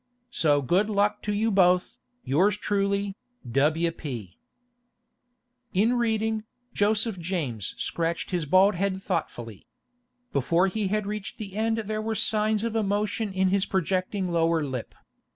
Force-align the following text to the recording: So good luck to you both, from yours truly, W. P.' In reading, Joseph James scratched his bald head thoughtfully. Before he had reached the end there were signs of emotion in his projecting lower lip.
So 0.31 0.63
good 0.63 0.89
luck 0.89 1.21
to 1.21 1.31
you 1.31 1.51
both, 1.51 1.83
from 2.23 2.31
yours 2.31 2.57
truly, 2.57 3.15
W. 3.51 3.91
P.' 3.91 4.39
In 5.75 5.93
reading, 5.93 6.43
Joseph 6.73 7.19
James 7.19 7.75
scratched 7.77 8.31
his 8.31 8.47
bald 8.47 8.73
head 8.73 8.99
thoughtfully. 9.03 9.67
Before 10.33 10.65
he 10.65 10.87
had 10.87 11.05
reached 11.05 11.37
the 11.37 11.55
end 11.55 11.77
there 11.85 12.01
were 12.01 12.15
signs 12.15 12.63
of 12.63 12.75
emotion 12.75 13.31
in 13.31 13.49
his 13.49 13.67
projecting 13.67 14.31
lower 14.31 14.63
lip. 14.63 14.95